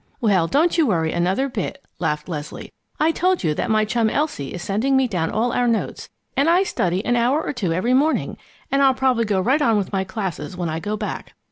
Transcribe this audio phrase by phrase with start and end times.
[0.19, 2.73] "Well, don't you worry another bit!" laughed Leslie.
[2.99, 6.49] "I told you that my chum Elsie is sending me down all our notes, and
[6.49, 8.37] I study an hour or two every morning,
[8.71, 11.35] and I'll probably go right on with my classes when I go back.